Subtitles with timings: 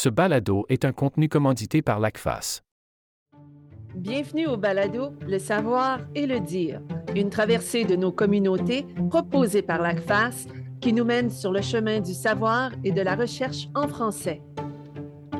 [0.00, 2.62] Ce balado est un contenu commandité par l'ACFAS.
[3.96, 6.80] Bienvenue au balado Le savoir et le dire,
[7.16, 10.46] une traversée de nos communautés proposée par l'ACFAS
[10.80, 14.40] qui nous mène sur le chemin du savoir et de la recherche en français.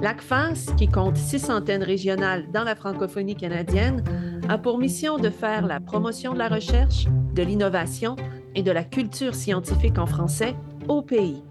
[0.02, 4.02] L'ACFAS, qui compte six antennes régionales dans la francophonie canadienne,
[4.48, 8.16] a pour mission de faire la promotion de la recherche, de l'innovation
[8.56, 10.56] et de la culture scientifique en français
[10.88, 11.44] au pays.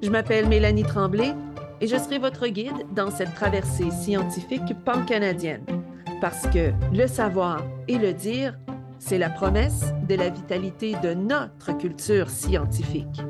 [0.00, 1.34] Je m'appelle Mélanie Tremblay
[1.80, 5.64] et je serai votre guide dans cette traversée scientifique pan-canadienne.
[6.20, 8.58] Parce que le savoir et le dire,
[8.98, 13.22] c'est la promesse de la vitalité de notre culture scientifique.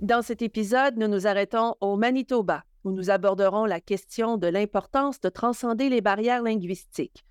[0.00, 5.20] Dans cet épisode, nous nous arrêtons au Manitoba, où nous aborderons la question de l'importance
[5.20, 7.24] de transcender les barrières linguistiques.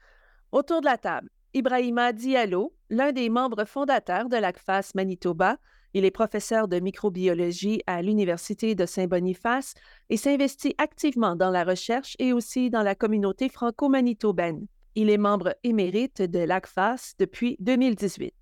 [0.52, 5.58] Autour de la table, Ibrahima Diallo, l'un des membres fondateurs de l'ACFAS Manitoba,
[5.96, 9.76] il est professeur de microbiologie à l'Université de Saint-Boniface
[10.10, 14.68] et s'investit activement dans la recherche et aussi dans la communauté franco-manitobaine.
[14.96, 18.34] Il est membre émérite de l'ACFAS depuis 2018.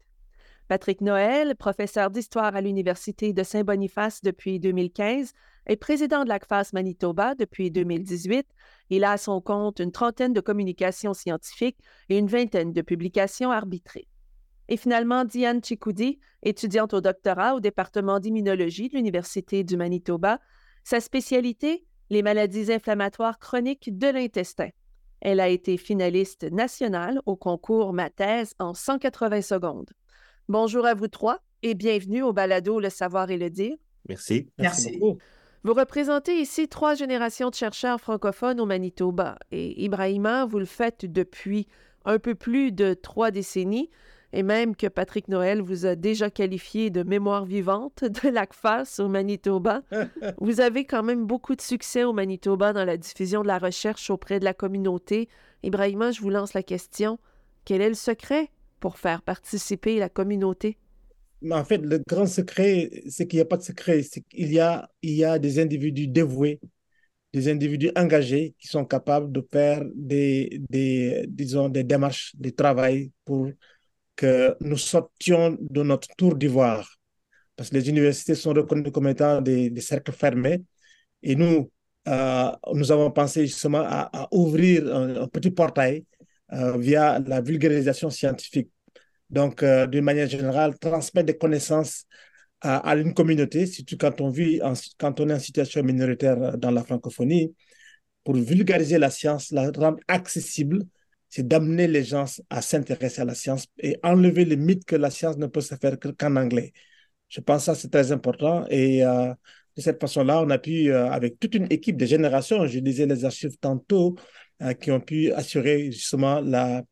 [0.68, 5.34] Patrick Noël, professeur d'histoire à l'Université de Saint-Boniface depuis 2015,
[5.67, 8.48] est président de l'ACFAS Manitoba depuis 2018.
[8.90, 11.78] Il a à son compte une trentaine de communications scientifiques
[12.10, 14.08] et une vingtaine de publications arbitrées.
[14.69, 20.39] Et finalement, Diane Chikoudi, étudiante au doctorat au département d'immunologie de l'Université du Manitoba.
[20.83, 24.70] Sa spécialité, les maladies inflammatoires chroniques de l'intestin.
[25.22, 29.89] Elle a été finaliste nationale au concours Ma thèse en 180 secondes.
[30.50, 33.75] Bonjour à vous trois et bienvenue au balado Le savoir et le dire.
[34.09, 34.50] Merci.
[34.58, 34.98] Merci.
[34.98, 35.17] beaucoup.
[35.64, 41.05] Vous représentez ici trois générations de chercheurs francophones au Manitoba et Ibrahima, vous le faites
[41.05, 41.67] depuis
[42.03, 43.89] un peu plus de trois décennies
[44.34, 49.08] et même que Patrick Noël vous a déjà qualifié de mémoire vivante de l'ACFAS au
[49.08, 49.84] Manitoba.
[50.39, 54.09] vous avez quand même beaucoup de succès au Manitoba dans la diffusion de la recherche
[54.09, 55.30] auprès de la communauté.
[55.61, 57.20] Ibrahima, je vous lance la question.
[57.64, 58.49] Quel est le secret
[58.80, 60.77] pour faire participer la communauté?
[61.50, 64.02] En fait, le grand secret, c'est qu'il n'y a pas de secret.
[64.32, 66.60] Il y a, il y a des individus dévoués,
[67.33, 73.11] des individus engagés qui sont capables de faire des, des disons, des démarches, des travail
[73.26, 73.50] pour
[74.16, 76.98] que nous sortions de notre tour d'ivoire,
[77.56, 80.64] parce que les universités sont reconnues comme étant des, cercles fermés,
[81.22, 81.72] et nous,
[82.08, 86.06] euh, nous avons pensé justement à, ouvrir un, petit portail
[86.54, 88.70] euh, via la vulgarisation scientifique.
[89.30, 92.06] Donc, euh, d'une manière générale, transmettre des connaissances
[92.62, 94.62] à, une communauté, surtout quand on, vit
[94.98, 97.54] quand on est en situation minoritaire dans la francophonie,
[98.24, 100.86] pour vulgariser la science, la rendre accessible
[101.33, 105.10] c'est d'amener les gens à s'intéresser à la science et enlever le mythe que la
[105.10, 106.73] science ne peut se faire qu'en anglais.
[107.27, 108.67] Je pense que c'est très important.
[108.70, 109.33] Et euh,
[109.76, 113.08] de cette façon-là, on a pu, euh, avec toute une équipe de générations, je disais
[113.08, 114.16] les archives tantôt,
[114.61, 116.83] euh, qui ont pu assurer justement la,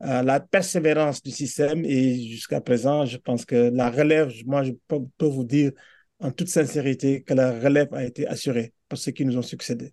[0.00, 1.84] la persévérance du système.
[1.84, 5.70] Et jusqu'à présent, je pense que la relève, moi, je peux vous dire
[6.18, 9.92] en toute sincérité que la relève a été assurée par ceux qui nous ont succédé.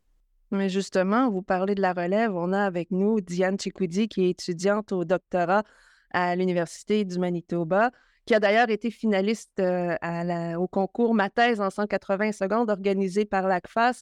[0.51, 2.35] Mais justement, vous parlez de la relève.
[2.35, 5.63] On a avec nous Diane Chikwudi, qui est étudiante au doctorat
[6.11, 7.91] à l'Université du Manitoba,
[8.25, 13.47] qui a d'ailleurs été finaliste euh, au concours Ma thèse en 180 secondes organisé par
[13.47, 14.01] l'ACFAS.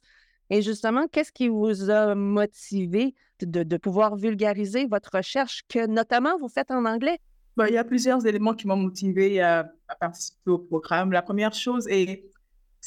[0.50, 6.48] Et justement, qu'est-ce qui vous a motivé de, pouvoir vulgariser votre recherche que notamment vous
[6.48, 7.18] faites en anglais?
[7.56, 9.70] Ben, il y a plusieurs éléments qui m'ont motivé à,
[10.00, 11.12] participer au programme.
[11.12, 12.24] La première chose est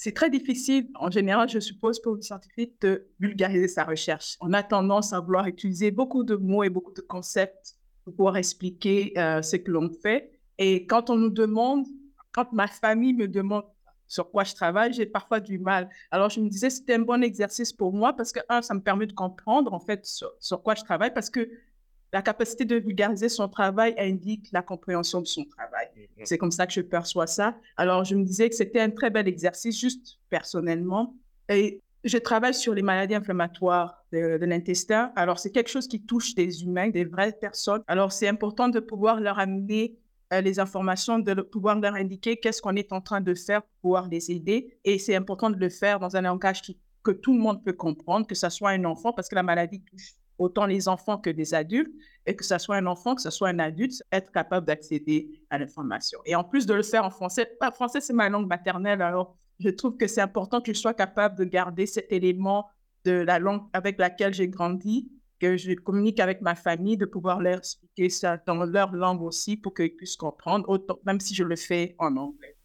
[0.03, 4.35] c'est très difficile, en général, je suppose, pour une scientifique de vulgariser sa recherche.
[4.41, 8.37] On a tendance à vouloir utiliser beaucoup de mots et beaucoup de concepts pour pouvoir
[8.37, 10.31] expliquer euh, ce que l'on fait.
[10.57, 11.85] Et quand on nous demande,
[12.31, 13.65] quand ma famille me demande
[14.07, 15.87] sur quoi je travaille, j'ai parfois du mal.
[16.09, 18.81] Alors, je me disais, c'était un bon exercice pour moi parce que, un, ça me
[18.81, 21.47] permet de comprendre, en fait, sur, sur quoi je travaille parce que
[22.13, 25.87] la capacité de vulgariser son travail indique la compréhension de son travail.
[25.95, 26.25] Mm-hmm.
[26.25, 27.55] C'est comme ça que je perçois ça.
[27.77, 31.15] Alors, je me disais que c'était un très bel exercice, juste personnellement.
[31.49, 35.11] Et je travaille sur les maladies inflammatoires de, l'intestin.
[35.15, 37.83] Alors, c'est quelque chose qui touche des humains, des vraies personnes.
[37.87, 39.97] Alors, c'est important de pouvoir leur amener
[40.33, 43.71] euh, les informations, de pouvoir leur indiquer qu'est-ce qu'on est en train de faire pour
[43.81, 44.77] pouvoir les aider.
[44.83, 46.61] Et c'est important de le faire dans un langage
[47.03, 49.81] que tout le monde peut comprendre, que ce soit un enfant, parce que la maladie
[49.81, 51.93] touche autant les enfants que des adultes,
[52.25, 55.57] et que ce soit un enfant, que ce soit un adulte, être capable d'accéder à
[55.57, 56.19] l'information.
[56.25, 59.37] Et en plus de le faire en français, bah, français c'est ma langue maternelle, alors
[59.59, 62.67] je trouve que c'est important que je sois capable de garder cet élément
[63.05, 67.41] de la langue avec laquelle j'ai grandi, que je communique avec ma famille, de pouvoir
[67.41, 71.55] leur expliquer ça dans leur langue aussi pour qu'ils puissent comprendre, même si je le
[71.55, 72.55] fais en anglais.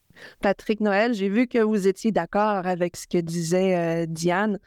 [0.40, 4.58] Patrick Noël, j'ai vu que vous étiez d'accord avec ce que disait euh, Diane.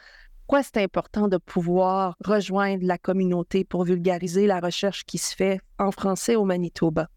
[0.49, 5.61] Pourquoi c'est important de pouvoir rejoindre la communauté pour vulgariser la recherche qui se fait
[5.77, 7.07] en français au Manitoba?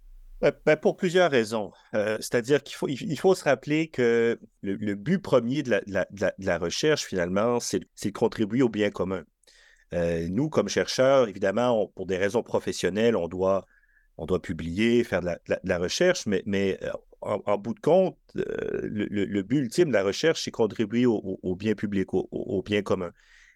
[0.43, 1.73] Ben, ben, pour plusieurs raisons.
[1.95, 7.07] Euh, c'est-à-dire qu'il faut, il faut se rappeler que le, but premier de la, recherche,
[7.07, 9.23] finalement, c'est de contribuer au bien commun.
[9.95, 13.65] Euh, nous, comme chercheurs, évidemment, pour des raisons professionnelles, on doit,
[14.19, 15.31] on doit publier, faire de
[15.65, 16.79] la, recherche, mais, mais
[17.25, 21.75] euh, en, bout de compte, le, but ultime de la recherche, c'est contribuer au, bien
[21.75, 23.13] public, au, bien commun.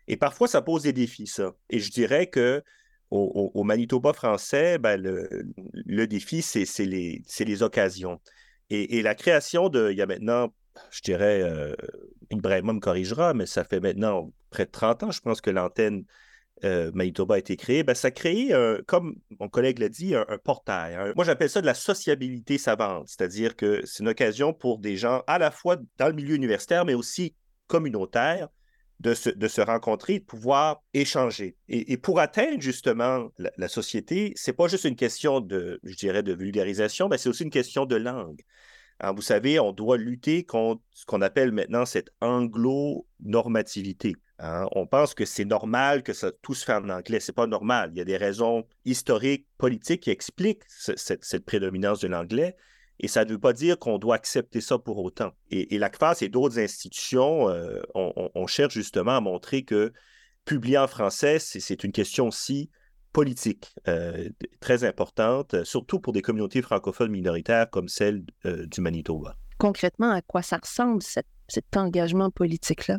[0.09, 1.55] Et parfois, ça pose des défis, ça.
[1.71, 2.63] Et je dirais que
[3.11, 8.21] au, Manitoba français, ben, le, défi, c'est les, les, occasions.
[8.71, 10.53] Et, la création de, il y a maintenant,
[10.91, 11.75] je dirais, euh,
[12.31, 16.05] Ibrahima me corrigera, mais ça fait maintenant près de 30 ans, je pense que l'antenne
[16.65, 18.55] euh, Manitoba a été créée, ben, ça a créé,
[18.87, 21.13] comme mon collègue l'a dit, un, portail.
[21.15, 25.23] Moi, j'appelle ça de la sociabilité savante, c'est-à-dire que c'est une occasion pour des gens
[25.27, 27.35] à la fois dans le milieu universitaire, mais aussi
[27.67, 28.49] communautaire,
[29.01, 31.57] de se, rencontrer, de pouvoir échanger.
[31.69, 36.33] Et, pour atteindre justement la, société, c'est pas juste une question de, je dirais, de
[36.33, 38.41] vulgarisation, mais c'est aussi une question de langue.
[39.01, 44.17] Hein, vous savez, on doit lutter contre ce qu'on appelle maintenant cette anglo-normativité.
[44.39, 44.67] Hein.
[44.73, 46.13] On pense que c'est normal que
[46.43, 47.21] tout se fait en anglais.
[47.21, 47.91] C'est pas normal.
[47.93, 52.57] Il y a des raisons historiques, politiques qui expliquent cette prédominance de l'anglais.
[52.99, 55.33] Et ça ne veut pas dire qu'on doit accepter ça pour autant.
[55.51, 59.93] Et, et l'ACFAS et d'autres institutions, euh, on, cherche justement à montrer que
[60.47, 62.71] publier en français, c'est une question aussi
[63.17, 64.29] politique euh,
[64.61, 69.37] très importante, surtout pour des communautés francophones minoritaires comme celle euh, du Manitoba.
[69.57, 71.25] Concrètement, à quoi ça ressemble cet,
[71.75, 72.99] engagement politique-là?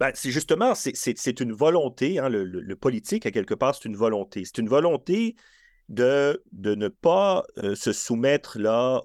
[0.00, 3.94] Ben, c'est justement, c'est une volonté, hein, le, le, politique, à quelque part, c'est une
[3.94, 4.44] volonté.
[4.44, 5.36] C'est une volonté
[5.88, 9.02] de, de ne pas euh, se soumettre là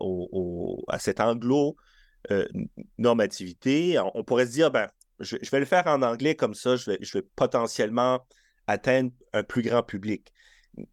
[0.87, 3.99] à cette anglo-normativité.
[3.99, 4.87] Euh, on pourrait se dire, ben,
[5.19, 8.25] je, vais le faire en anglais comme ça, je vais, je vais potentiellement
[8.65, 10.33] atteindre un plus grand public.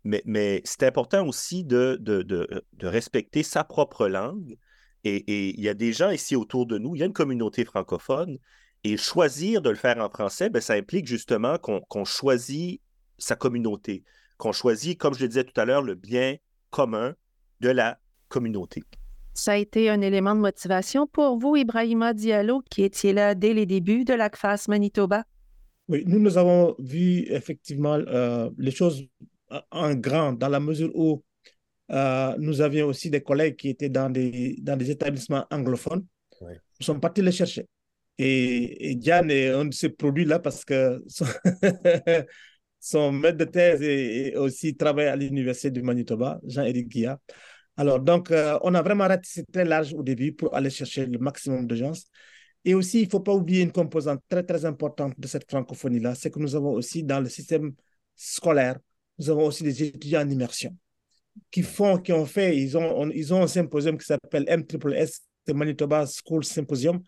[0.05, 4.57] Mais, mais c'est important aussi de, de, de, de, respecter sa propre langue.
[5.05, 7.65] Et, il y a des gens ici autour de nous, il y a une communauté
[7.65, 8.39] francophone,
[8.85, 12.81] et choisir de le faire en français, ben, ça implique justement qu'on choisit
[13.19, 14.05] sa communauté
[14.37, 16.37] qu'on choisit, comme je le disais tout à l'heure, le bien
[16.71, 17.15] commun
[17.61, 17.99] de la
[18.29, 18.83] communauté.
[19.35, 23.53] Ça a été un élément de motivation pour vous, Ibrahima Diallo, qui étiez là dès
[23.53, 25.25] les débuts de l'ACFAS Manitoba?
[25.89, 29.07] Oui, nous, nous avons vu effectivement euh, les choses
[29.71, 31.23] en grand, dans la mesure où
[31.91, 36.05] euh, nous avions aussi des collègues qui étaient dans des, dans des établissements anglophones.
[36.41, 37.67] Nous sommes partis les chercher.
[38.19, 41.03] Et, et Diane est un de ces produits-là parce que
[42.81, 47.19] son maître de thèse et, aussi travaille à l'Université du Manitoba, Jean-Éric Guilla.
[47.77, 51.19] Alors, donc, euh, on a vraiment ratissé très large au début pour aller chercher le
[51.19, 51.93] maximum de gens.
[52.65, 56.15] Et aussi, il ne faut pas oublier une composante très, très importante de cette francophonie-là,
[56.15, 57.75] c'est que nous avons aussi dans le système
[58.17, 58.79] scolaire,
[59.19, 60.77] nous avons aussi des étudiants en immersion
[61.51, 65.55] qui font, qui ont fait, ils ont, ils ont un symposium qui s'appelle MSS, c'est
[65.55, 67.03] Manitoba School Symposium,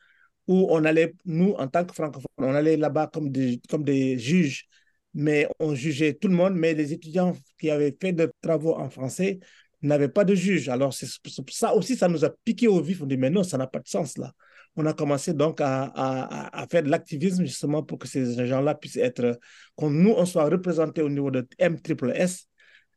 [0.46, 4.18] où on allait, nous, en tant que francophones, on allait là-bas comme des, comme des
[4.18, 4.68] juges
[5.14, 8.90] mais on jugeait tout le monde, mais les étudiants qui avaient fait des travaux en
[8.90, 9.40] français
[9.82, 10.68] n'avaient pas de juge.
[10.68, 13.02] Alors, ça aussi, ça nous a piqué au vif.
[13.02, 14.32] On dit, mais non, ça n'a pas de sens là.
[14.78, 19.38] On a commencé donc à, faire de l'activisme justement pour que ces gens-là puissent être,
[19.76, 22.46] que nous, on soit représentés au niveau de MSS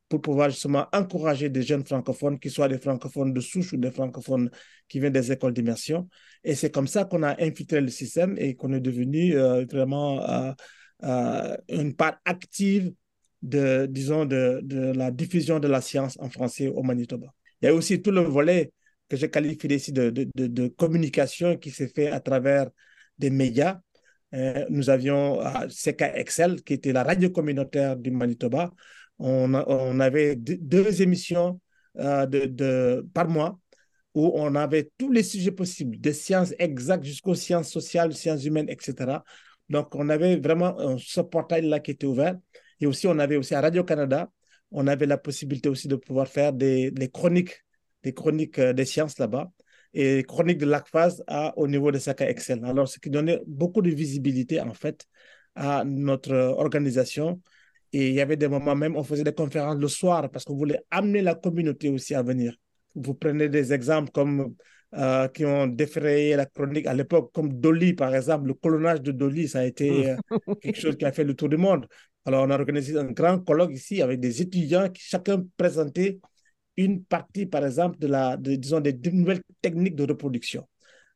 [0.08, 3.92] pour pouvoir justement encourager des jeunes francophones, qu'ils soient des francophones de souche ou des
[3.92, 4.52] francophones
[4.88, 6.08] qui viennent des écoles d'immersion.
[6.44, 10.22] Et c'est comme ça qu'on a infiltré le système et qu'on est devenu euh, vraiment...
[10.30, 10.52] Euh,
[11.04, 12.94] euh, une part active
[13.42, 14.62] de, disons, de,
[14.96, 17.34] la diffusion de la science en français au Manitoba.
[17.62, 18.72] Il y a aussi tout le volet
[19.12, 22.70] que je qualifie ici de, de, de communication qui s'est fait à travers
[23.20, 23.82] des médias.
[24.34, 28.72] Euh, nous avions euh, CKXL, qui était la radio communautaire du Manitoba.
[29.20, 31.60] On, on avait deux émissions
[31.96, 33.60] de, de, par mois
[34.14, 38.70] où on avait tous les sujets possibles, des sciences exactes jusqu'aux sciences sociales, sciences humaines,
[38.70, 39.20] etc.
[39.68, 42.38] Donc, on avait vraiment ce portail-là qui était ouvert.
[42.80, 44.32] Et aussi, on avait aussi à Radio-Canada,
[44.72, 47.64] on avait la possibilité aussi de pouvoir faire des, chroniques,
[48.04, 49.52] des chroniques euh, des sciences là-bas
[49.94, 51.22] et chroniques de l'ACFAS
[51.58, 52.64] au niveau de SACA Excel.
[52.64, 55.06] Alors, ce qui donnait beaucoup de visibilité, en fait,
[55.56, 57.42] à notre organisation.
[57.94, 60.56] Et il y avait des moments même, on faisait des conférences le soir parce qu'on
[60.56, 62.56] voulait amener la communauté aussi à venir.
[62.96, 64.56] Vous prenez des exemples comme
[64.94, 68.48] euh, qui ont défrayé la chronique à l'époque, comme Dolly, par exemple.
[68.48, 70.16] Le colonnage de Dolly, ça a été euh,
[70.62, 71.86] quelque chose qui a fait le tour du monde.
[72.26, 76.20] Alors, on a organisé un grand colloque ici avec des étudiants qui chacun présentait
[76.78, 80.68] une partie, par exemple, de la, de, disons, des nouvelles techniques de reproduction.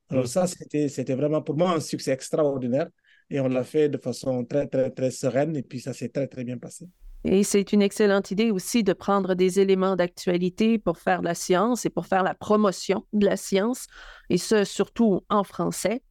[0.10, 2.88] Alors ça, c'était vraiment pour moi un succès extraordinaire
[3.30, 6.28] et on l'a fait de façon très, très, très sereine et puis ça s'est très,
[6.28, 6.88] très bien passé.
[7.28, 11.84] Et c'est une excellente idée aussi de prendre des éléments d'actualité pour faire la science
[11.84, 13.88] et pour faire la promotion de la science,
[14.30, 16.04] et ce, surtout en français.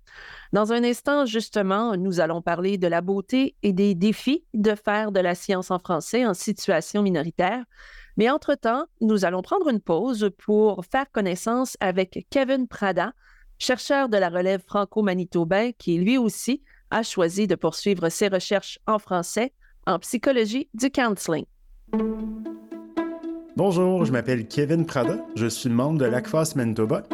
[0.53, 5.13] Dans un instant, justement, nous allons parler de la beauté et des défis de faire
[5.13, 7.65] de la science en français en situation minoritaire.
[8.17, 13.13] Mais entre-temps, nous allons prendre une pause pour faire connaissance avec Kevin Prada,
[13.59, 18.99] chercheur de la relève franco-manitobain qui lui aussi a choisi de poursuivre ses recherches en
[18.99, 19.53] français
[19.87, 21.45] en psychologie du counseling.
[23.57, 27.05] Bonjour, je m'appelle Kevin Prada, je suis membre de l'ACFAS Manitoba.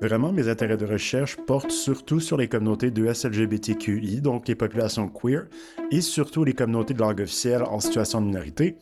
[0.00, 5.08] Vraiment, mes intérêts de recherche portent surtout sur les communautés de SLGBTQI, donc les populations
[5.08, 5.46] queer,
[5.90, 8.78] et surtout les communautés de langue officielle en situation de minorité.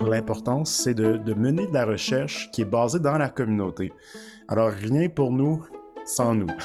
[0.00, 3.92] L'importance, c'est de, de mener de la recherche qui est basée dans la communauté.
[4.48, 5.64] Alors, rien pour nous
[6.04, 6.46] sans nous.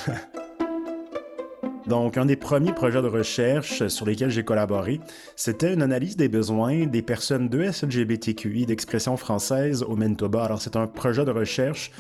[1.88, 5.02] Donc, un des premiers projets de recherche sur lesquels j'ai collaboré,
[5.36, 10.44] c'était une analyse des besoins des personnes de SLGBTQI d'expression française au Manitoba.
[10.44, 11.92] Alors, c'est un projet de recherche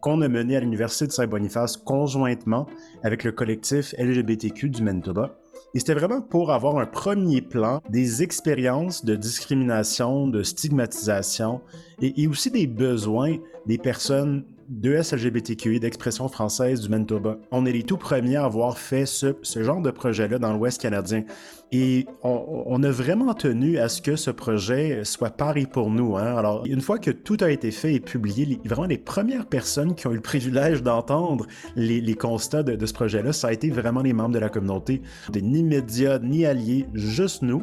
[0.00, 2.66] qu'on a mené à l'Université de Saint-Boniface conjointement
[3.02, 5.36] avec le collectif LGBTQ du Manitoba.
[5.72, 11.60] Et c'était vraiment pour avoir un premier plan des expériences de discrimination, de stigmatisation
[12.02, 13.36] et, et aussi des besoins
[13.66, 17.38] des personnes de SLGBTQI d'expression française du Manitoba.
[17.50, 21.24] On est les tout premiers à avoir fait ce, genre de projet-là dans l'Ouest canadien.
[21.72, 26.16] Et on, a vraiment tenu à ce que ce projet soit pari pour nous.
[26.16, 26.36] Hein.
[26.36, 30.06] Alors, une fois que tout a été fait et publié, vraiment les premières personnes qui
[30.06, 34.12] ont eu le privilège d'entendre les, constats de, ce projet-là, ça a été vraiment les
[34.12, 35.02] membres de la communauté.
[35.34, 37.62] Ni médias, ni alliés, juste nous.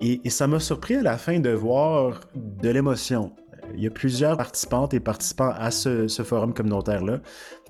[0.00, 3.32] et ça m'a surpris à la fin de voir de l'émotion
[3.76, 7.20] il y a plusieurs participantes et participants à ce, forum communautaire-là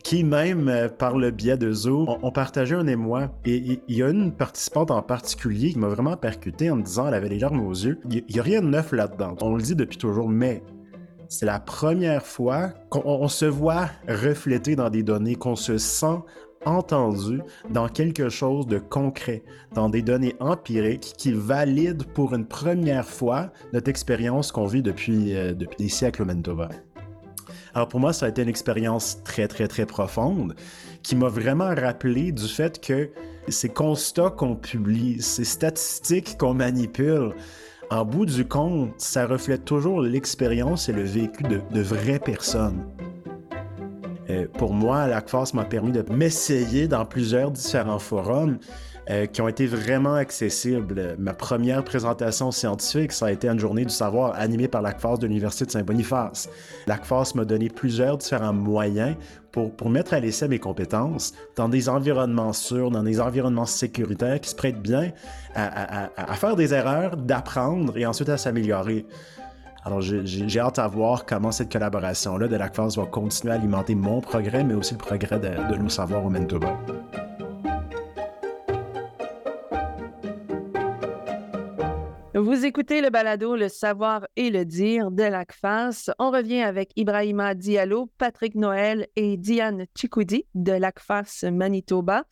[0.03, 3.31] qui, même euh, par le biais de Zoom, ont, partagé un émoi.
[3.47, 7.09] Et il y a une participante en particulier qui m'a vraiment percuté en me disant
[7.09, 7.99] elle avait les larmes aux yeux.
[8.11, 9.35] Il n'y a, rien de neuf là-dedans.
[9.41, 10.63] On le dit depuis toujours, mais
[11.29, 16.19] c'est la première fois qu'on se voit refléter dans des données, qu'on se sent
[16.67, 17.41] entendu
[17.71, 19.43] dans quelque chose de concret,
[19.75, 25.35] dans des données empiriques qui valident pour une première fois notre expérience qu'on vit depuis,
[25.37, 26.69] euh, des siècles au Manitoba.
[27.75, 30.55] Alors pour moi, ça a été une expérience très, très, très profonde
[31.03, 33.11] qui m'a vraiment rappelé du fait que
[33.49, 37.33] ces constats qu'on publie, ces statistiques qu'on manipule,
[37.91, 42.87] en bout du compte, ça reflète toujours l'expérience et le vécu de vraies personnes.
[44.31, 48.59] Euh, pour moi, l'ACFAS m'a permis de m'essayer dans plusieurs différents forums
[49.11, 51.15] euh, qui ont été vraiment accessibles.
[51.19, 55.27] Ma première présentation scientifique, ça a été une journée du savoir animée par l'ACFAS de
[55.27, 56.49] l'Université de Saint-Boniface.
[56.87, 59.17] L'ACFAS m'a donné plusieurs différents moyens
[59.53, 64.41] pour, pour mettre à l'essai mes compétences dans des environnements sûrs, dans des environnements sécuritaires
[64.41, 65.13] qui se prêtent bien
[65.55, 69.07] à, à faire des erreurs, d'apprendre et ensuite à s'améliorer.
[69.87, 74.23] Alors, j'ai hâte à voir comment cette collaboration-là de l'ACFAS va continuer à alimenter mon
[74.23, 76.79] progrès, mais aussi le progrès de, de nos savoirs au Manitoba.
[82.33, 86.11] Vous écoutez le balado Le savoir et le dire de l'ACFAS.
[86.19, 92.25] On revient avec Ibrahima Diallo, Patrick Noël et Diane Chikoudi de l'ACFAS Manitoba.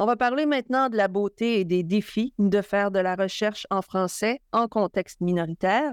[0.00, 3.68] On va parler maintenant de la beauté et des défis de faire de la recherche
[3.70, 5.92] en français en contexte minoritaire.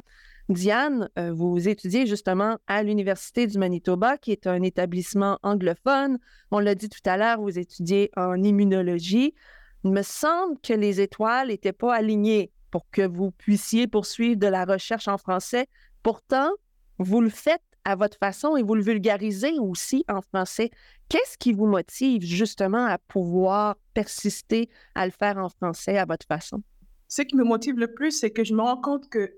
[0.50, 6.18] Diane, euh, vous étudiez justement à l'Université du Manitoba, qui est un établissement anglophone.
[6.50, 9.36] On l'a dit tout à l'heure, vous étudiez en immunologie.
[9.84, 14.48] Il me semble que les étoiles n'étaient pas alignées pour que vous puissiez poursuivre de
[14.48, 15.68] la recherche en français.
[16.02, 16.50] Pourtant,
[16.98, 20.72] vous le faites à votre façon et vous le vulgarisez aussi en français.
[21.10, 26.26] Qu'est-ce qui vous motive justement à pouvoir persister à le faire en français à votre
[26.26, 26.64] façon?
[27.08, 29.32] Ce qui me motive le plus, c'est que je me rends compte que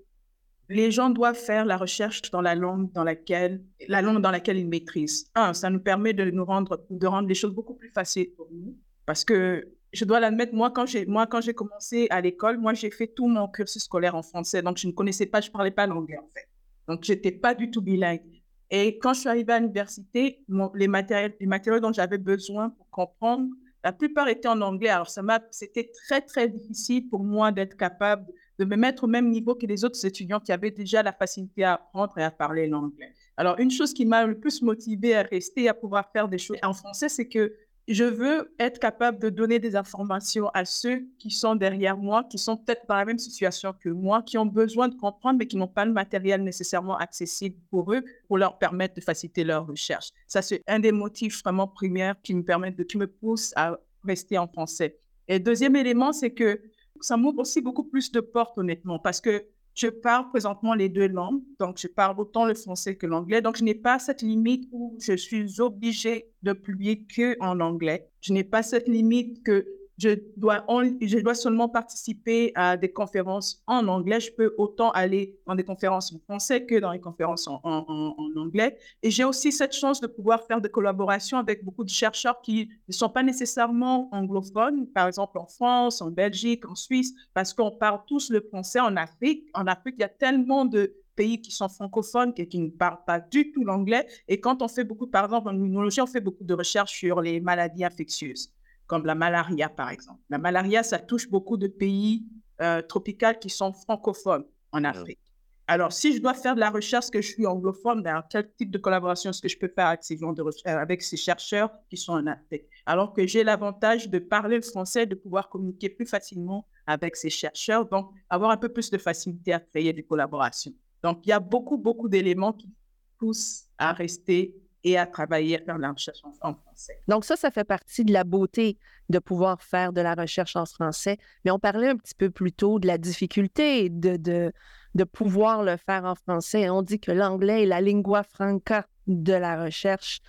[0.71, 4.57] les gens doivent faire la recherche dans la langue dans laquelle, la langue dans laquelle
[4.57, 5.29] ils maîtrisent.
[5.35, 8.47] Un, ça nous permet de nous rendre, de rendre les choses beaucoup plus faciles pour
[8.51, 8.75] nous.
[9.05, 12.73] Parce que je dois l'admettre, moi, quand j'ai, moi, quand j'ai commencé à l'école, moi,
[12.73, 14.61] j'ai fait tout mon cursus scolaire en français.
[14.61, 16.47] Donc, je ne connaissais pas, je parlais pas l'anglais, en fait.
[16.87, 18.21] Donc, je n'étais pas du tout bilingue.
[18.69, 22.89] Et quand je suis arrivée à l'université, les, matériels, les matériaux dont j'avais besoin pour
[22.89, 23.49] comprendre,
[23.83, 24.89] la plupart étaient en anglais.
[24.89, 28.25] Alors, ça m'a, c'était très, très difficile pour moi d'être capable
[28.61, 31.63] de me mettre au même niveau que les autres étudiants qui avaient déjà la facilité
[31.63, 33.11] à apprendre et à parler l'anglais.
[33.35, 36.57] Alors, une chose qui m'a le plus motivée à rester, à pouvoir faire des choses
[36.61, 37.55] en français, c'est que
[37.87, 42.37] je veux être capable de donner des informations à ceux qui sont derrière moi, qui
[42.37, 45.57] sont peut-être dans la même situation que moi, qui ont besoin de comprendre, mais qui
[45.57, 50.11] n'ont pas le matériel nécessairement accessible pour eux, pour leur permettre de faciliter leur recherche.
[50.27, 54.37] Ça, c'est un des motifs vraiment primaires qui me permettent qui me pousse à rester
[54.37, 54.99] en français.
[55.27, 56.61] Et deuxième élément, c'est que
[57.01, 61.07] ça m'ouvre aussi beaucoup plus de portes, honnêtement, parce que je parle présentement les deux
[61.07, 63.41] langues, donc je parle autant le français que l'anglais.
[63.41, 68.09] Donc, je n'ai pas cette limite où je suis obligée de publier que en anglais.
[68.21, 69.65] Je n'ai pas cette limite que
[70.01, 74.19] je dois, seulement participer à des conférences en anglais.
[74.19, 78.15] Je peux autant aller dans des conférences en français que dans les conférences en, en,
[78.35, 78.77] anglais.
[79.03, 82.69] Et j'ai aussi cette chance de pouvoir faire des collaborations avec beaucoup de chercheurs qui
[82.87, 87.71] ne sont pas nécessairement anglophones, par exemple en France, en Belgique, en Suisse, parce qu'on
[87.71, 89.47] parle tous le français en Afrique.
[89.53, 93.03] En Afrique, il y a tellement de pays qui sont francophones et qui ne parlent
[93.05, 94.07] pas du tout l'anglais.
[94.27, 97.21] Et quand on fait beaucoup, par exemple, en immunologie, on fait beaucoup de recherches sur
[97.21, 98.51] les maladies infectieuses
[98.91, 100.19] comme la malaria, par exemple.
[100.29, 102.25] La malaria, ça touche beaucoup de pays
[102.61, 104.43] euh, tropicaux qui sont francophones
[104.73, 105.17] en Afrique.
[105.65, 108.69] Alors, si je dois faire de la recherche, que je suis anglophone, dans quel type
[108.69, 111.95] de collaboration est-ce que je peux faire avec ces, de euh, avec ces chercheurs qui
[111.95, 112.65] sont en Afrique?
[112.85, 117.29] Alors que j'ai l'avantage de parler le français, de pouvoir communiquer plus facilement avec ces
[117.29, 120.73] chercheurs, donc avoir un peu plus de facilité à créer des collaborations.
[121.01, 122.69] Donc, il y a beaucoup, beaucoup d'éléments qui
[123.17, 126.99] poussent à rester et à travailler de la recherche en, français.
[127.07, 128.77] Donc ça, ça fait partie de la beauté
[129.09, 131.17] de pouvoir faire de la recherche en français.
[131.45, 134.51] Mais on parlait un petit peu plus tôt de la difficulté de, de,
[134.95, 136.69] de pouvoir le faire en français.
[136.69, 140.19] On dit que l'anglais est la lingua franca de la recherche.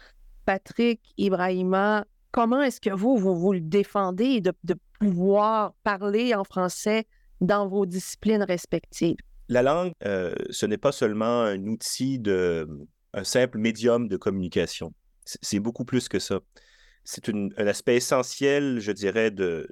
[0.44, 6.44] Patrick, Ibrahima, comment est-ce que vous, vous, vous le défendez de, de pouvoir parler en
[6.44, 7.06] français
[7.40, 9.16] dans vos disciplines respectives?
[9.48, 12.66] La langue, euh, ce n'est pas seulement un outil de,
[13.14, 14.92] un simple médium de communication.
[15.24, 16.40] C'est beaucoup plus que ça.
[17.04, 19.68] C'est un aspect essentiel, je dirais, de,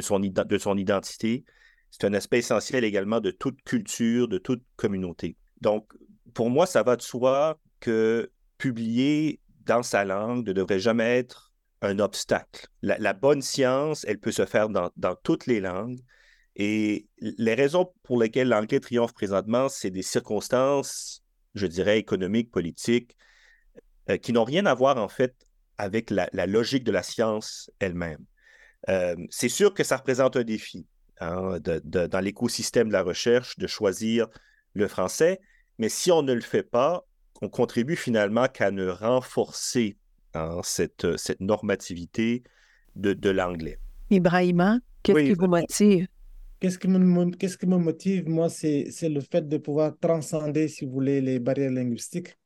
[0.00, 1.44] son, de son identité.
[1.90, 5.36] C'est un aspect essentiel également de toute culture, de toute communauté.
[5.60, 5.92] Donc,
[6.34, 11.52] pour moi, ça va de soi que publier dans sa langue ne devrait jamais être
[11.82, 12.66] un obstacle.
[12.82, 14.90] La, bonne science, elle peut se faire dans,
[15.22, 16.00] toutes les langues.
[16.56, 21.22] Et les raisons pour lesquelles l'anglais triomphe présentement, c'est des circonstances
[21.56, 23.16] je dirais, économiques, politiques,
[24.10, 25.34] euh, qui n'ont rien à voir, en fait,
[25.78, 28.24] avec la, logique de la science elle-même.
[28.88, 30.86] Euh, c'est sûr que ça représente un défi
[31.20, 34.28] hein, dans l'écosystème de la recherche de choisir
[34.74, 35.40] le français,
[35.78, 37.04] mais si on ne le fait pas,
[37.42, 39.96] on contribue finalement qu'à ne renforcer
[40.34, 42.42] hein, cette, cette normativité
[42.94, 43.78] de, de l'anglais.
[44.10, 46.06] Ibrahima, qu'est-ce qui vous motive?
[46.66, 51.38] Qu'est-ce qui, me, motive, moi, c'est, le fait de pouvoir transcender, si vous voulez, les
[51.38, 52.36] barrières linguistiques,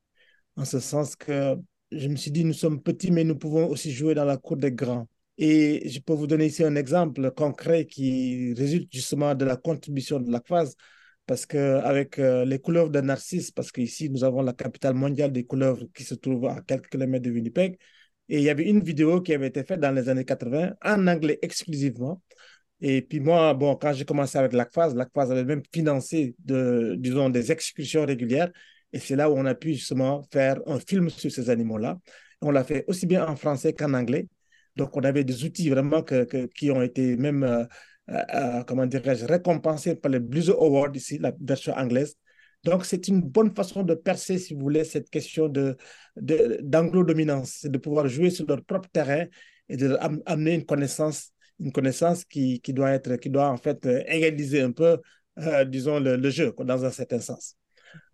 [0.56, 1.56] en ce sens que
[1.90, 4.58] je me suis dit, nous sommes petits, mais nous pouvons aussi jouer dans la cour
[4.58, 5.08] des grands.
[5.38, 10.20] Et je peux vous donner ici un exemple concret qui résulte justement de la contribution
[10.20, 10.76] de la phase,
[11.24, 15.44] parce qu'avec euh, les couleuvres de Narcisse, parce qu'ici, nous avons la capitale mondiale des
[15.44, 17.78] couleuvres qui se trouve à quelques kilomètres de Winnipeg,
[18.28, 21.06] et il y avait une vidéo qui avait été faite dans les années 80, en
[21.06, 22.22] anglais exclusivement,
[22.80, 27.28] et puis moi, bon, quand j'ai commencé avec l'ACFAS, l'ACFAS avait même financé, de, disons,
[27.28, 28.50] des exécutions régulières.
[28.92, 31.98] Et c'est là où on a pu justement faire un film sur ces animaux-là.
[32.40, 34.26] On l'a fait aussi bien en français qu'en anglais.
[34.76, 37.64] Donc, on avait des outils vraiment qui ont été même, euh,
[38.10, 42.16] euh, euh, comment dirais-je, récompensés par les Blues Awards ici, la version anglaise.
[42.64, 45.76] Donc, c'est une bonne façon de percer, si vous voulez, cette question de,
[46.16, 49.26] d'anglo-dominance, c'est de pouvoir jouer sur leur propre terrain
[49.68, 54.02] et d'amener une connaissance une connaissance qui, qui, doit être, qui doit en fait euh,
[54.06, 54.98] égaliser un peu,
[55.38, 57.56] euh, disons, le, jeu, dans un certain sens.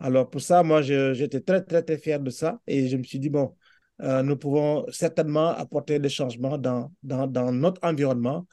[0.00, 3.18] Alors pour ça, moi, j'étais très, très, très fier de ça et je me suis
[3.18, 3.54] dit, bon,
[4.02, 8.46] euh, nous pouvons certainement apporter des changements dans, dans, dans notre environnement,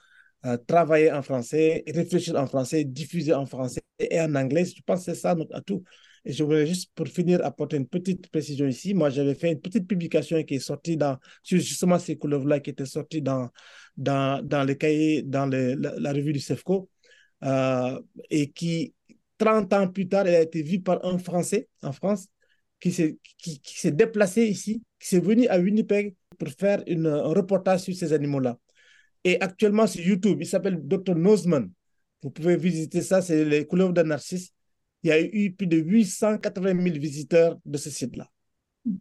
[0.67, 4.65] travailler en français, réfléchir en français, diffuser en français et en anglais.
[4.65, 5.83] Je pense que c'est ça notre atout.
[6.25, 8.93] Et je voulais juste, pour finir, apporter une petite précision ici.
[8.93, 12.69] Moi, j'avais fait une petite publication qui est sortie dans, sur justement ces couleurs-là, qui
[12.69, 13.49] était sortie dans,
[13.97, 16.89] dans, dans les cahiers, dans la, revue du CEFCO,
[17.43, 18.93] euh, et qui,
[19.37, 22.27] 30 ans plus tard, a été vue par un Français en France
[22.79, 27.81] qui s'est qui, qui déplacé ici, qui s'est venu à Winnipeg pour faire un reportage
[27.81, 28.57] sur ces animaux-là.
[29.23, 31.15] Et actuellement sur YouTube, il s'appelle Dr.
[31.15, 31.69] Nozman.
[32.21, 34.52] Vous pouvez visiter ça, c'est les couleurs de Narcisse
[35.03, 38.29] il y a eu plus de 880 000 visiteurs de ce site-là.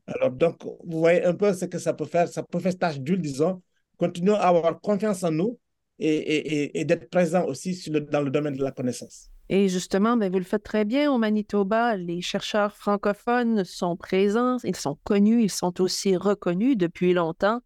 [0.07, 2.29] Alors, donc, vous voyez un peu ce que ça peut faire.
[2.29, 3.63] Ça peut faire tâche d'huile, disons.
[3.97, 5.59] Continuons à avoir confiance en nous
[5.99, 9.29] et, d'être présents aussi dans le domaine de la connaissance.
[9.49, 11.97] Et justement, ben, vous le faites très bien au Manitoba.
[11.97, 17.61] Les chercheurs francophones sont présents, ils sont connus, ils sont aussi reconnus depuis longtemps.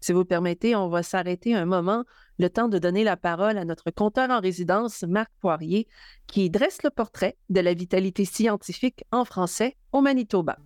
[0.00, 2.04] Si vous permettez, on va s'arrêter un moment,
[2.38, 5.86] le temps de donner la parole à notre compteur en résidence, Marc Poirier,
[6.26, 10.58] qui dresse le portrait de la vitalité scientifique en français au Manitoba.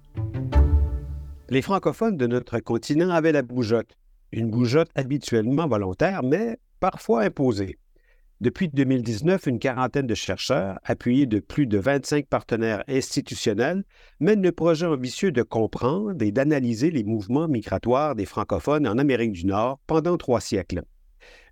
[1.49, 3.97] Les francophones de notre continent avaient la bougeotte,
[4.33, 7.77] une bougeotte habituellement volontaire, mais parfois imposée.
[8.41, 13.85] Depuis 2019, une quarantaine de chercheurs, appuyés de plus de 25 partenaires institutionnels,
[14.19, 19.33] mènent le projet ambitieux de comprendre et d'analyser les mouvements migratoires des francophones en Amérique
[19.33, 20.85] du Nord pendant trois siècles.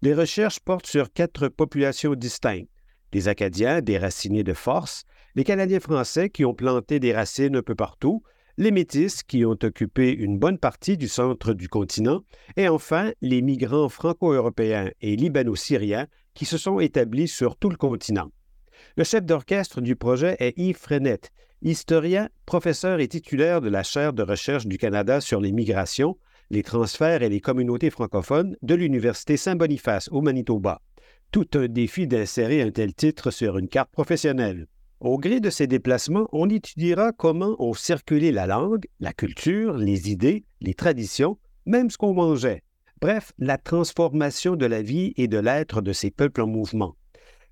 [0.02, 2.68] Les recherches portent sur quatre populations distinctes
[3.12, 5.04] les Acadiens, déracinés de force,
[5.34, 8.22] les Canadiens français qui ont planté des racines un peu partout,
[8.56, 12.22] les Métis qui ont occupé une bonne partie du centre du continent,
[12.56, 18.30] et enfin les migrants franco-européens et libano-syriens qui se sont établis sur tout le continent.
[18.96, 21.30] Le chef d'orchestre du projet est Yves Frenette,
[21.62, 26.16] historien, professeur et titulaire de la chaire de recherche du Canada sur les migrations,
[26.50, 30.80] les transferts et les communautés francophones de l'Université Saint-Boniface au Manitoba.
[31.30, 34.66] Tout un défi d'insérer un tel titre sur une carte professionnelle.
[35.00, 40.10] Au gré de ces déplacements, on étudiera comment ont circulé la langue, la culture, les
[40.10, 42.62] idées, les traditions, même ce qu'on mangeait.
[43.00, 46.96] Bref, la transformation de la vie et de l'être de ces peuples en mouvement.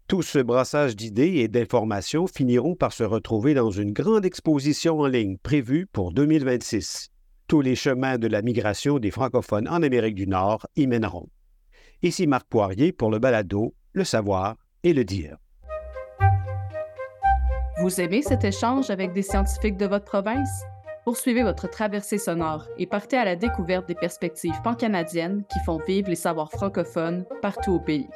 [0.09, 5.07] Tout ce brassage d'idées et d'informations finiront par se retrouver dans une grande exposition en
[5.07, 7.11] ligne prévue pour 2026.
[7.49, 11.29] Tous les chemins de la migration des francophones en Amérique du Nord y mèneront.
[12.03, 15.37] Ici Marc Poirier pour le balado, le savoir et le dire.
[17.81, 20.65] Vous aimez cet échange avec des scientifiques de votre province?
[21.05, 26.09] Poursuivez votre traversée sonore et partez à la découverte des perspectives pan-canadiennes qui font vivre
[26.09, 28.09] les savoirs francophones partout au pays.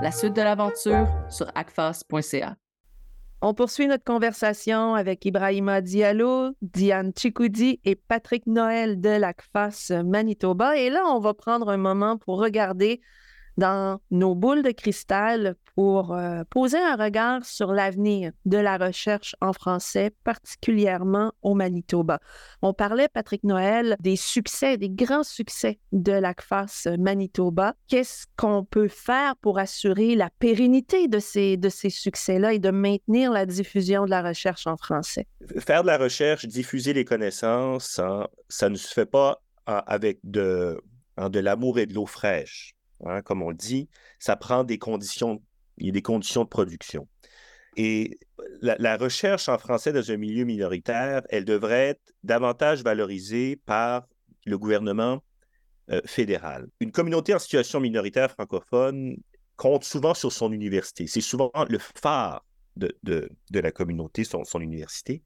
[0.00, 2.56] La suite de l'aventure sur acfas.ca.
[3.44, 10.76] On poursuit notre conversation avec Ibrahima Diallo, Diane Chikoudi et Patrick Noël de l'ACFAS Manitoba.
[10.76, 13.00] Et là, on va prendre un moment pour regarder
[13.56, 19.34] dans nos boules de cristal pour euh, poser un regard sur l'avenir de la recherche
[19.40, 22.20] en français, particulièrement au Manitoba.
[22.60, 27.74] On parlait, Patrick Noël, des succès, des grands succès de l'ACFAS Manitoba.
[27.88, 32.70] Qu'est-ce qu'on peut faire pour assurer la pérennité de ces, de ces succès-là et de
[32.70, 35.26] maintenir la diffusion de la recherche en français?
[35.58, 40.18] Faire de la recherche, diffuser les connaissances, hein, ça ne se fait pas hein, avec
[40.24, 40.80] de,
[41.16, 42.74] hein, de l'amour et de l'eau fraîche.
[43.04, 43.88] Hein, comme on dit,
[44.18, 45.42] ça prend des conditions,
[45.78, 47.08] il y a des conditions de production.
[47.76, 48.18] Et
[48.60, 54.06] la, recherche en français dans un milieu minoritaire, elle devrait être davantage valorisée par
[54.44, 55.22] le gouvernement
[55.90, 56.68] euh, fédéral.
[56.80, 59.16] Une communauté en situation minoritaire francophone
[59.56, 61.06] compte souvent sur son université.
[61.06, 62.44] C'est souvent le phare
[62.76, 62.94] de,
[63.50, 65.22] la communauté, son université.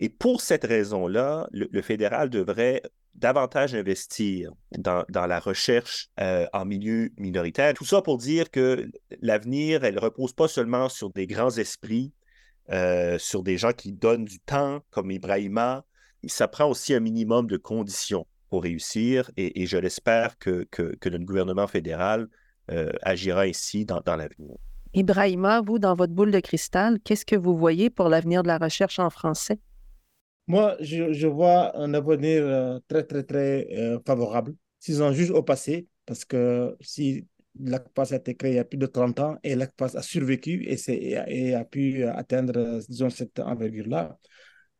[0.00, 2.82] Et pour cette raison-là, le, fédéral devrait
[3.14, 7.72] davantage investir dans, la recherche euh, en milieu minoritaire.
[7.72, 8.90] Tout ça pour dire que
[9.22, 12.12] l'avenir, elle repose pas seulement sur des grands esprits,
[12.70, 15.84] euh, sur des gens qui donnent du temps, comme Ibrahima.
[16.26, 21.66] Ça prend aussi un minimum de conditions pour réussir et, je l'espère que, notre gouvernement
[21.66, 22.28] fédéral
[22.70, 24.56] euh, agira ici dans, dans l'avenir.
[24.92, 28.58] Ibrahima, vous, dans votre boule de cristal, qu'est-ce que vous voyez pour l'avenir de la
[28.58, 29.58] recherche en français?
[30.48, 34.54] Moi, je, vois un avenir euh, très, très, très euh, favorable.
[34.78, 37.26] S'ils en jugent au passé, parce que si
[37.58, 40.64] l'ACPAS a été créé il y a plus de 30 ans et l'ACPAS a survécu
[40.68, 40.76] et,
[41.28, 44.18] et, a, pu atteindre, disons, cette envergure-là.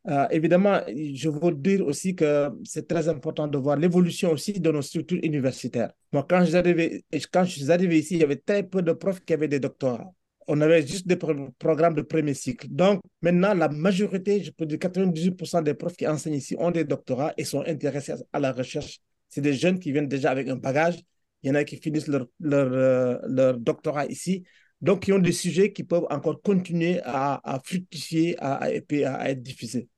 [0.07, 4.71] Euh, évidemment, je veux dire aussi que c'est très important de voir l'évolution aussi de
[4.71, 5.91] nos structures universitaires.
[6.13, 9.19] Moi, quand je, quand je suis arrivé ici, il y avait très peu de profs
[9.25, 10.13] qui avaient des doctorats
[10.47, 12.67] on avait juste des programmes de premier cycle.
[12.69, 16.85] Donc, maintenant, la majorité, je peux dire 98% des profs qui enseignent ici ont des
[16.85, 18.99] doctorats et sont intéressés à la recherche.
[19.29, 20.99] C'est des jeunes qui viennent déjà avec un bagage.
[21.43, 24.43] Il y en a qui finissent leur, euh, doctorat ici.
[24.81, 29.29] Donc, ils ont des sujets qui peuvent encore continuer à, à fructifier à, et à
[29.29, 29.89] être diffusés.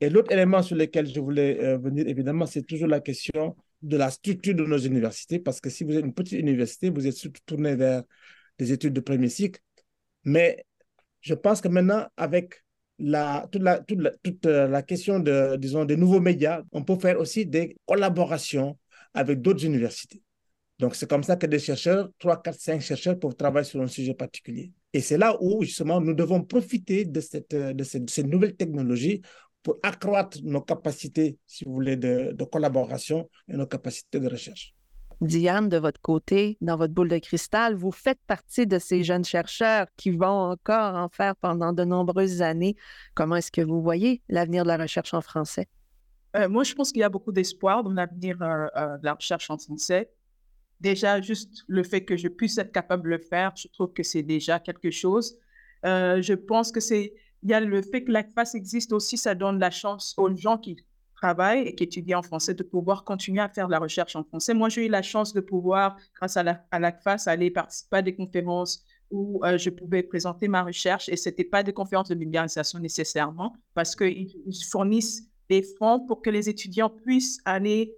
[0.00, 3.96] Et l'autre élément sur lequel je voulais euh, venir, évidemment, c'est toujours la question de
[3.96, 7.16] la structure de nos universités, parce que si vous êtes une petite université, vous êtes
[7.16, 8.02] surtout tourné vers
[8.58, 9.60] des études de premier cycle.
[10.24, 10.64] Mais
[11.20, 12.54] je pense que maintenant, avec
[13.00, 16.96] toute, la, toute, la, toute euh, la question de, disons, des nouveaux médias, on peut
[16.96, 18.78] faire aussi des collaborations
[19.14, 20.22] avec d'autres universités.
[20.78, 23.86] Donc, c'est comme ça que des chercheurs, 3, 4, 5 chercheurs peuvent travailler sur un
[23.86, 24.72] sujet particulier.
[24.92, 28.56] Et c'est là où, justement, nous devons profiter de cette, de cette, de cette nouvelle
[28.56, 29.20] technologie
[29.62, 34.74] pour accroître nos capacités, si vous voulez, de, de collaboration et nos capacités de recherche.
[35.20, 39.24] Diane, de votre côté, dans votre boule de cristal, vous faites partie de ces jeunes
[39.24, 42.74] chercheurs qui vont encore en faire pendant de nombreuses années.
[43.14, 45.68] Comment est-ce que vous voyez l'avenir de la recherche en français?
[46.36, 49.14] Euh, moi, je pense qu'il y a beaucoup d'espoir dans l'avenir euh, euh, de la
[49.14, 50.10] recherche en français.
[50.80, 54.02] déjà, juste le fait que je puisse être capable de le faire, je trouve que
[54.02, 55.36] c'est déjà quelque chose.
[55.84, 59.58] Je pense que c'est, il y a le fait que l'ACFAS existe aussi, ça donne
[59.58, 60.76] la chance aux gens qui
[61.20, 64.24] travaillent et qui étudient en français de pouvoir continuer à faire de la recherche en
[64.24, 64.54] français.
[64.54, 66.42] Moi, j'ai eu la chance de pouvoir, grâce à
[66.78, 71.28] l'ACFAS, aller participer à des conférences où euh, je pouvais présenter ma recherche et ce
[71.28, 74.32] n'était pas des conférences de vulgarisation nécessairement parce qu'ils
[74.70, 77.94] fournissent des fonds pour que les étudiants puissent aller,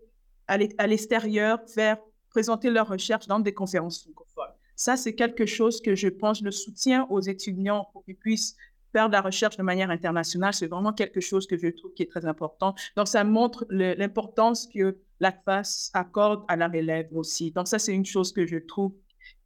[0.49, 1.99] à l'extérieur faire
[2.31, 4.55] présenter leur recherche dans des conférences francophones.
[4.75, 8.57] Ça, c'est quelque chose que je pense, le soutien aux étudiants pour qu'ils puissent
[8.93, 12.03] faire de la recherche de manière internationale, c'est vraiment quelque chose que je trouve qui
[12.03, 12.75] est très important.
[12.97, 17.51] Donc, ça montre l'importance que l'ACFAS accorde à la relève aussi.
[17.51, 18.93] Donc, ça, c'est une chose que je trouve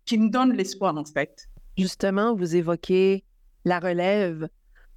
[0.05, 1.49] qui me donne l'espoir, en fait.
[1.79, 3.25] Justement, vous évoquez
[3.65, 4.49] la relève.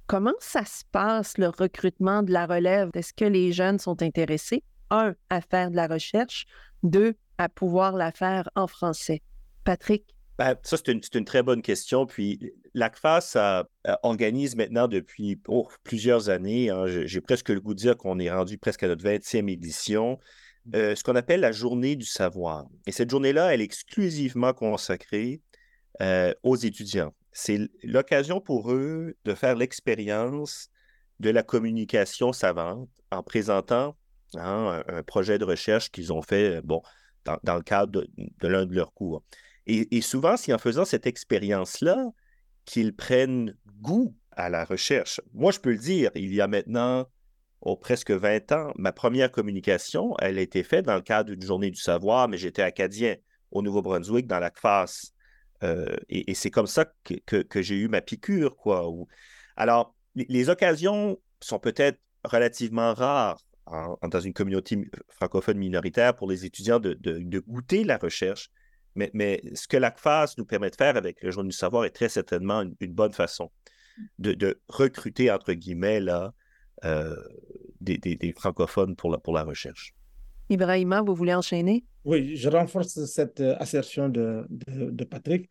[0.06, 2.90] Comment ça se passe, le recrutement de la relève?
[2.94, 6.46] Est-ce que les jeunes sont intéressés, un, à faire de la recherche,
[6.82, 9.22] deux, à pouvoir la faire en français?
[9.64, 10.16] Patrick?
[10.40, 12.06] Ben, ça, c'est une, très bonne question.
[12.06, 13.66] Puis l'ACFAS
[14.02, 18.30] organise maintenant depuis oh, plusieurs années, hein, j'ai presque le goût de dire qu'on est
[18.30, 20.18] rendu presque à notre 20e édition,
[20.74, 22.66] euh, ce qu'on appelle la journée du savoir.
[22.86, 25.42] Et cette journée-là, elle est exclusivement consacrée
[26.00, 27.14] euh, aux étudiants.
[27.32, 30.70] C'est l'occasion pour eux de faire l'expérience
[31.18, 33.94] de la communication savante en présentant
[34.36, 36.80] hein, un, projet de recherche qu'ils ont fait euh, bon,
[37.42, 39.22] dans, le cadre de, l'un de leurs cours.
[39.72, 42.10] Et, souvent, c'est en faisant cette expérience-là
[42.64, 45.20] qu'ils prennent goût à la recherche.
[45.32, 47.06] Moi, je peux le dire, il y a maintenant
[47.60, 51.46] oh, presque 20 ans, ma première communication, elle a été faite dans le cadre d'une
[51.46, 53.14] journée du savoir, mais j'étais acadien
[53.52, 55.12] au Nouveau-Brunswick, dans la CFAS.
[55.62, 58.90] Euh, et, c'est comme ça que, j'ai eu ma piqûre, quoi.
[59.56, 63.40] Alors, les, occasions sont peut-être relativement rares
[64.02, 68.50] dans une communauté francophone minoritaire pour les étudiants de, goûter la recherche,
[68.94, 71.90] mais, mais ce que l'ACFAS nous permet de faire avec le Journal du savoir est
[71.90, 73.50] très certainement une, bonne façon
[74.18, 76.32] de, recruter, entre guillemets, là,
[76.84, 77.14] euh,
[77.80, 79.94] des, francophones pour la, pour la recherche.
[80.48, 81.84] Ibrahima, vous voulez enchaîner?
[82.04, 85.50] Oui, je renforce cette euh, assertion de, de, Patrick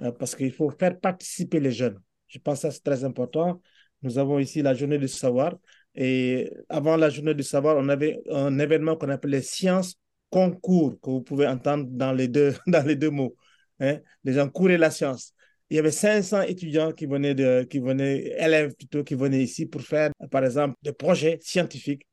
[0.00, 2.00] euh, parce qu'il faut faire participer les jeunes.
[2.28, 3.60] Je pense que c'est très important.
[4.02, 5.56] Nous avons ici la journée du savoir.
[5.94, 9.96] Et avant la journée du savoir, on avait un événement qu'on appelait Sciences
[10.30, 13.36] Concours, que vous pouvez entendre dans les deux, dans les deux mots.
[13.80, 13.98] Hein?
[14.24, 15.34] Les gens couraient la science.
[15.70, 19.66] Il y avait 500 étudiants qui venaient, de, qui venaient, élèves plutôt, qui venaient ici
[19.66, 22.08] pour faire, par exemple, des projets scientifiques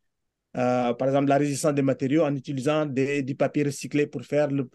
[0.57, 4.69] euh, par exemple, la résistance des matériaux en utilisant du papier recyclé pour faire, le,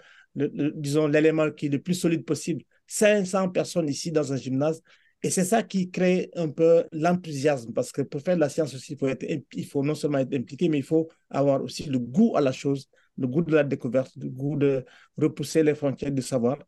[0.74, 2.62] disons, l'élément qui est le plus solide possible.
[2.86, 4.82] 500 personnes ici dans un gymnase.
[5.22, 8.74] Et c'est ça qui crée un peu l'enthousiasme, parce que pour faire de la science
[8.74, 11.84] aussi, il faut, être, il faut non seulement être impliqué, mais il faut avoir aussi
[11.84, 12.88] le goût à la chose,
[13.20, 14.84] le goût de la découverte, le goût de
[15.16, 16.58] repousser les frontières du savoir.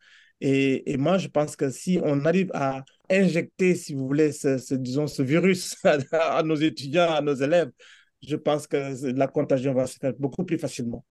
[0.41, 5.77] Et, moi, je pense que si on arrive à injecter, si vous voulez, ce, virus
[6.13, 7.71] à, nos étudiants, à nos élèves,
[8.27, 11.05] je pense que la contagion va se faire beaucoup plus facilement.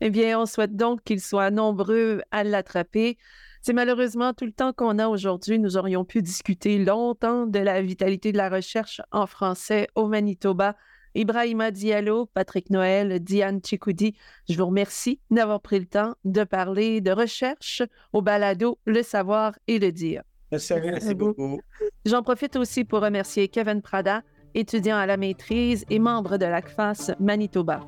[0.00, 3.16] Eh bien, on souhaite donc qu'ils soient nombreux à l'attraper.
[3.62, 5.58] C'est malheureusement tout le temps qu'on a aujourd'hui.
[5.58, 10.76] Nous aurions pu discuter longtemps de la vitalité de la recherche en français au Manitoba.
[11.18, 14.14] Ibrahima Diallo, Patrick Noël, Diane Chikoudi,
[14.48, 19.58] je vous remercie d'avoir pris le temps de parler de recherche au balado Le savoir
[19.66, 20.22] et le dire.
[20.52, 21.60] Merci, merci beaucoup.
[22.06, 24.22] J'en profite aussi pour remercier Kevin Prada,
[24.54, 27.80] étudiant à la maîtrise et membre de l'ACFAS Manitoba.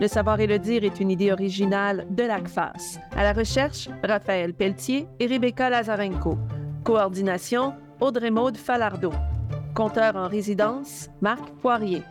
[0.00, 2.98] Le savoir et le dire est une idée originale de l'ACFAS.
[3.14, 6.38] À la recherche, Raphaël Pelletier et Rebecca Lazarenko.
[6.84, 9.12] Coordination, Audrey-Maude Falardeau.
[9.74, 12.02] Compteur en résidence, Marc Poirier.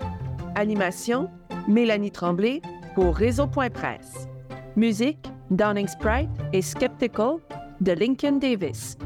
[0.56, 1.30] Animation,
[1.68, 2.62] Mélanie Tremblay
[2.96, 4.28] pour Réseau.presse.
[4.76, 7.38] Musique, Downing Sprite et Skeptical
[7.82, 8.98] de Lincoln Davis.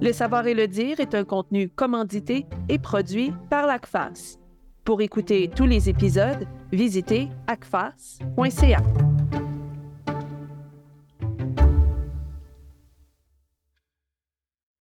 [0.00, 4.38] Le savoir et le dire est un contenu commandité et produit par l'ACFAS.
[4.84, 8.82] Pour écouter tous les épisodes, visitez acfas.ca.